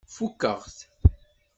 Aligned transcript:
Fukeɣ-t. 0.15 0.77